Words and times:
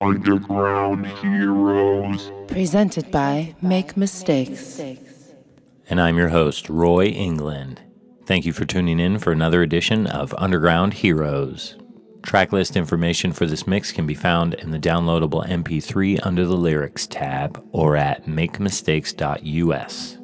Underground 0.00 1.08
Heroes. 1.08 2.30
Presented 2.46 3.10
by 3.10 3.56
Make 3.60 3.96
Mistakes. 3.96 4.80
And 5.90 6.00
I'm 6.00 6.16
your 6.16 6.28
host, 6.28 6.68
Roy 6.68 7.06
England. 7.06 7.80
Thank 8.24 8.46
you 8.46 8.52
for 8.52 8.64
tuning 8.64 9.00
in 9.00 9.18
for 9.18 9.32
another 9.32 9.60
edition 9.60 10.06
of 10.06 10.32
Underground 10.38 10.94
Heroes. 10.94 11.76
Tracklist 12.20 12.76
information 12.76 13.32
for 13.32 13.44
this 13.46 13.66
mix 13.66 13.90
can 13.90 14.06
be 14.06 14.14
found 14.14 14.54
in 14.54 14.70
the 14.70 14.78
downloadable 14.78 15.44
MP3 15.48 16.20
under 16.22 16.46
the 16.46 16.56
Lyrics 16.56 17.08
tab 17.08 17.60
or 17.72 17.96
at 17.96 18.26
makemistakes.us. 18.26 20.18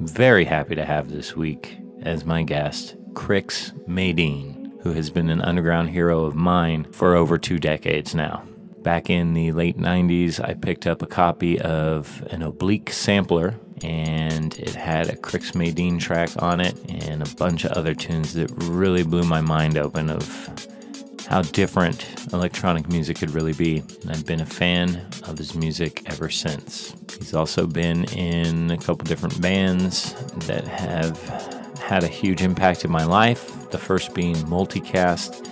Very 0.00 0.44
happy 0.44 0.74
to 0.74 0.84
have 0.84 1.08
this 1.08 1.36
week 1.36 1.78
as 2.02 2.24
my 2.24 2.42
guest, 2.42 2.96
Crix 3.12 3.70
Madine, 3.86 4.72
who 4.82 4.92
has 4.92 5.08
been 5.08 5.30
an 5.30 5.40
underground 5.40 5.90
hero 5.90 6.24
of 6.24 6.34
mine 6.34 6.90
for 6.92 7.14
over 7.14 7.38
two 7.38 7.60
decades 7.60 8.12
now. 8.12 8.42
Back 8.82 9.10
in 9.10 9.32
the 9.32 9.52
late 9.52 9.78
90s, 9.78 10.40
I 10.42 10.54
picked 10.54 10.86
up 10.86 11.02
a 11.02 11.06
copy 11.06 11.60
of 11.60 12.26
an 12.30 12.40
Obliq 12.40 12.90
sampler 12.90 13.54
and 13.84 14.58
it 14.58 14.74
had 14.74 15.08
a 15.08 15.16
Crix 15.16 15.52
Madine 15.52 16.00
track 16.00 16.30
on 16.42 16.60
it 16.60 16.76
and 16.88 17.22
a 17.22 17.34
bunch 17.36 17.64
of 17.64 17.72
other 17.72 17.94
tunes 17.94 18.34
that 18.34 18.50
really 18.56 19.04
blew 19.04 19.22
my 19.22 19.40
mind 19.40 19.78
open 19.78 20.10
of 20.10 20.48
how 21.28 21.42
different 21.42 22.06
electronic 22.32 22.88
music 22.88 23.18
could 23.18 23.30
really 23.30 23.52
be. 23.52 23.78
And 24.02 24.10
I've 24.10 24.26
been 24.26 24.40
a 24.40 24.46
fan 24.46 25.06
of 25.24 25.38
his 25.38 25.54
music 25.54 26.02
ever 26.06 26.28
since. 26.28 26.94
He's 27.16 27.34
also 27.34 27.66
been 27.66 28.04
in 28.12 28.70
a 28.70 28.76
couple 28.76 29.04
different 29.04 29.40
bands 29.40 30.12
that 30.46 30.66
have 30.66 31.18
had 31.78 32.02
a 32.02 32.08
huge 32.08 32.42
impact 32.42 32.84
in 32.84 32.90
my 32.90 33.04
life. 33.04 33.70
The 33.70 33.78
first 33.78 34.12
being 34.12 34.36
Multicast, 34.36 35.48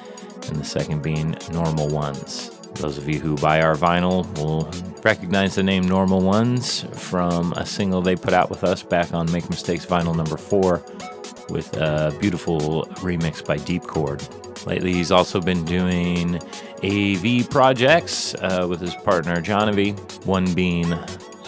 and 0.48 0.58
the 0.58 0.64
second 0.64 1.02
being 1.02 1.36
Normal 1.52 1.88
Ones. 1.88 2.59
Those 2.80 2.96
of 2.96 3.08
you 3.10 3.20
who 3.20 3.36
buy 3.36 3.60
our 3.60 3.74
vinyl 3.74 4.26
will 4.38 4.70
recognize 5.02 5.54
the 5.54 5.62
name 5.62 5.84
Normal 5.84 6.22
Ones 6.22 6.86
from 6.94 7.52
a 7.52 7.66
single 7.66 8.00
they 8.00 8.16
put 8.16 8.32
out 8.32 8.48
with 8.48 8.64
us 8.64 8.82
back 8.82 9.12
on 9.12 9.30
Make 9.30 9.50
Mistakes 9.50 9.84
vinyl 9.84 10.16
number 10.16 10.38
four 10.38 10.82
with 11.50 11.76
a 11.76 12.16
beautiful 12.20 12.86
remix 13.00 13.44
by 13.44 13.58
DeepChord. 13.58 14.66
Lately, 14.66 14.94
he's 14.94 15.12
also 15.12 15.42
been 15.42 15.62
doing 15.66 16.36
AV 16.82 17.50
projects 17.50 18.34
uh, 18.36 18.66
with 18.68 18.80
his 18.80 18.94
partner 18.94 19.42
Johnavy, 19.42 19.98
one 20.24 20.52
being 20.54 20.90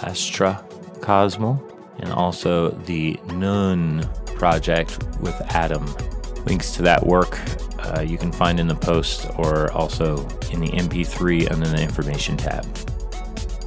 Astra 0.03 0.63
Cosmo, 1.01 1.63
and 2.01 2.13
also 2.13 2.71
the 2.71 3.19
Nun 3.35 4.07
project 4.37 4.99
with 5.21 5.41
Atom. 5.55 5.87
Links 6.47 6.73
to 6.77 6.83
that 6.83 7.07
work 7.07 7.39
uh, 7.85 8.01
you 8.01 8.17
can 8.19 8.33
find 8.33 8.61
in 8.61 8.67
the 8.67 8.75
post 8.75 9.27
or 9.37 9.71
also 9.73 10.17
in 10.51 10.61
the 10.61 10.69
MP3 10.69 11.51
under 11.51 11.69
the 11.69 11.83
information 11.83 12.37
tab. 12.37 12.65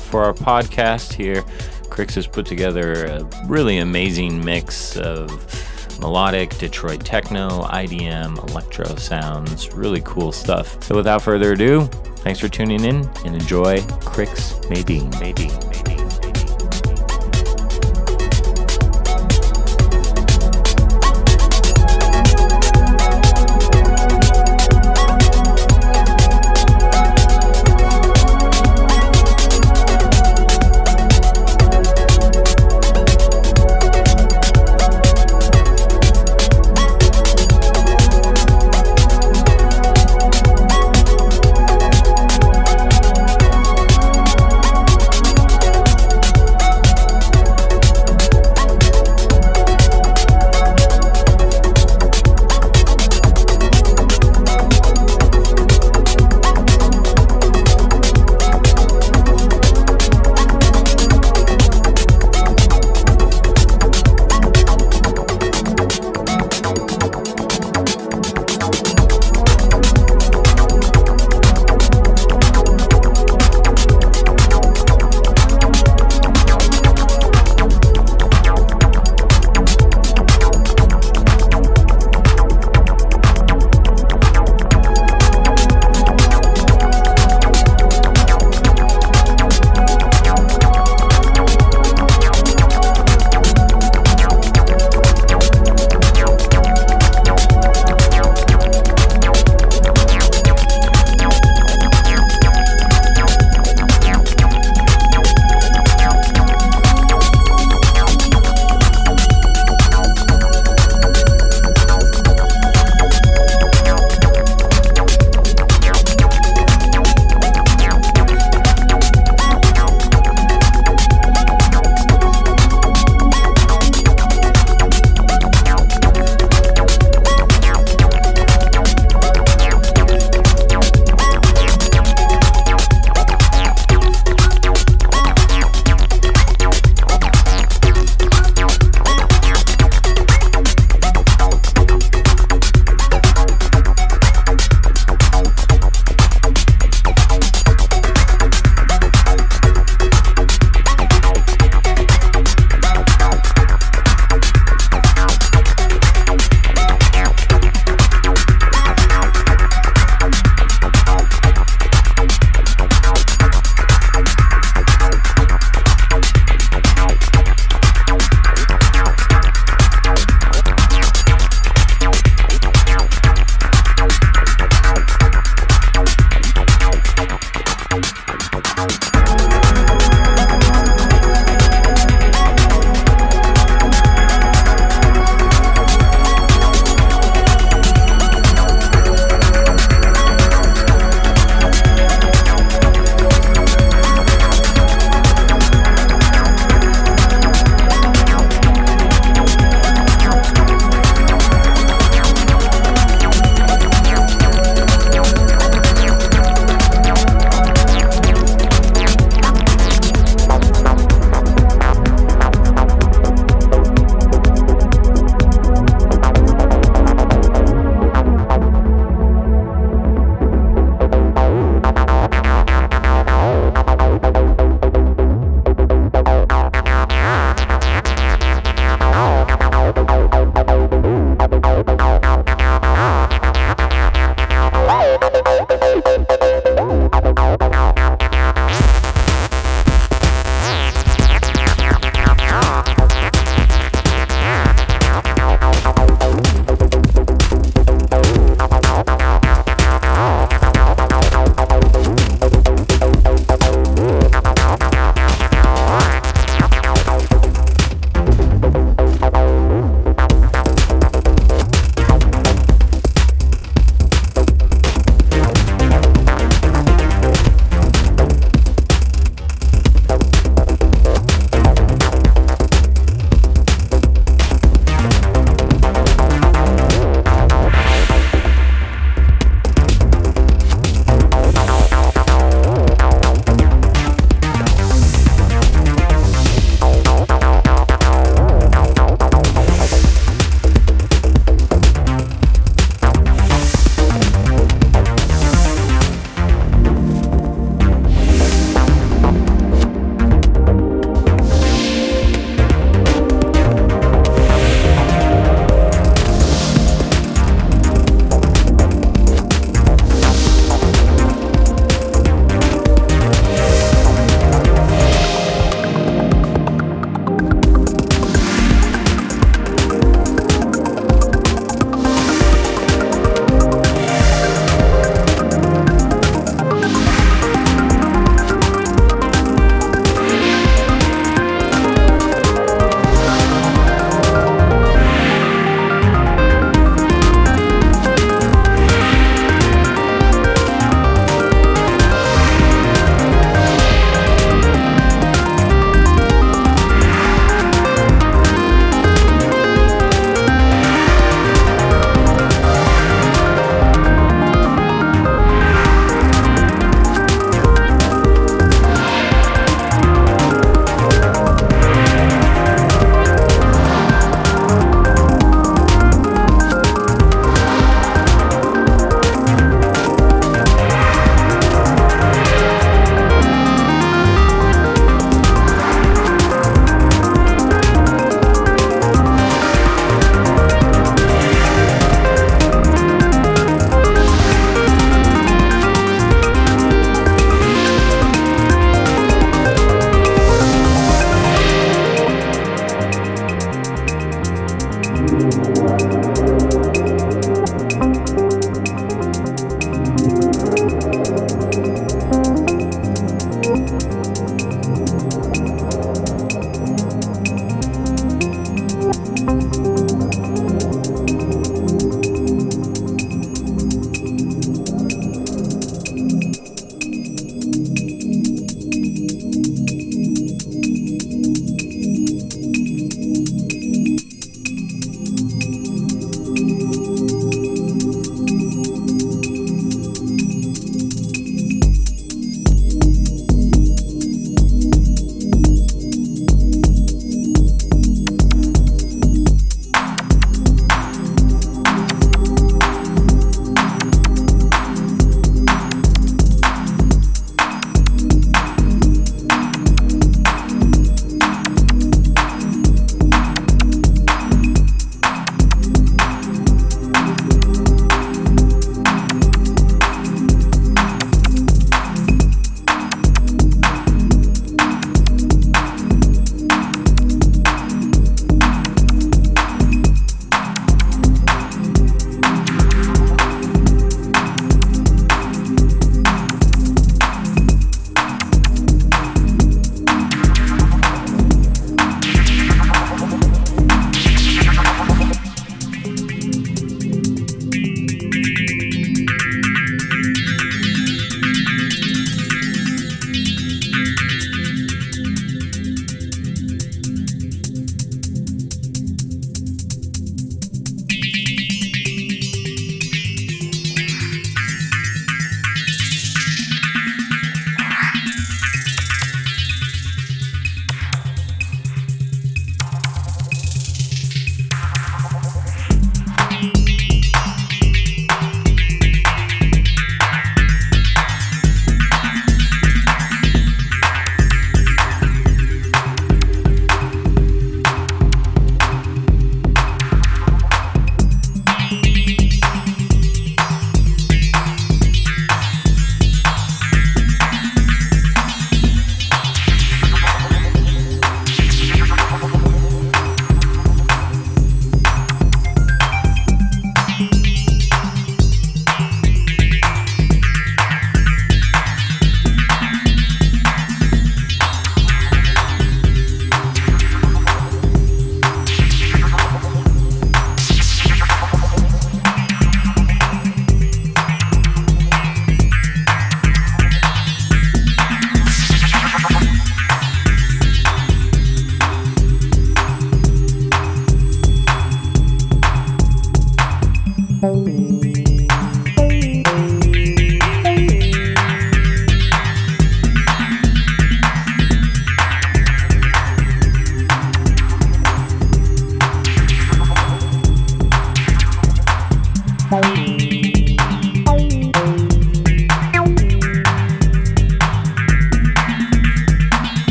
For 0.00 0.24
our 0.24 0.32
podcast 0.32 1.12
here, 1.12 1.42
Crix 1.90 2.14
has 2.14 2.26
put 2.26 2.46
together 2.46 3.06
a 3.06 3.24
really 3.46 3.78
amazing 3.78 4.42
mix 4.44 4.96
of 4.96 5.28
melodic 6.00 6.56
Detroit 6.58 7.04
techno, 7.04 7.62
IDM, 7.64 8.38
electro 8.50 8.94
sounds, 8.96 9.72
really 9.74 10.00
cool 10.04 10.32
stuff. 10.32 10.82
So 10.82 10.94
without 10.96 11.22
further 11.22 11.52
ado, 11.52 11.84
thanks 12.18 12.40
for 12.40 12.48
tuning 12.48 12.84
in 12.84 13.08
and 13.24 13.34
enjoy 13.34 13.80
Crix 14.00 14.54
Madine. 14.68 15.10
Madine. 15.14 15.50
Madine. 15.50 15.87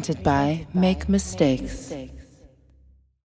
Presented 0.00 0.24
by 0.24 0.66
Make 0.72 1.10
Mistakes. 1.10 1.89